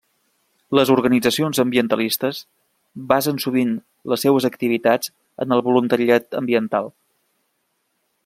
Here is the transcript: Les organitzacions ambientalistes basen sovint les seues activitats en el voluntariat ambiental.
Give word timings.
Les 0.77 0.91
organitzacions 0.93 1.59
ambientalistes 1.63 2.39
basen 3.11 3.37
sovint 3.43 3.75
les 4.13 4.25
seues 4.27 4.49
activitats 4.49 5.13
en 5.45 5.55
el 5.57 5.63
voluntariat 5.69 6.39
ambiental. 6.43 6.89